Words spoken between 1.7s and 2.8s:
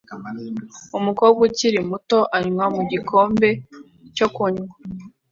muto anywa